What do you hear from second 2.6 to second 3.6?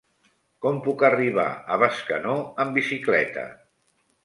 amb bicicleta?